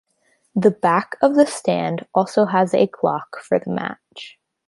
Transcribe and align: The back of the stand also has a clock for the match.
The 0.55 0.71
back 0.71 1.15
of 1.21 1.35
the 1.35 1.45
stand 1.45 2.07
also 2.15 2.45
has 2.45 2.73
a 2.73 2.87
clock 2.87 3.39
for 3.39 3.59
the 3.59 3.69
match. 3.69 4.39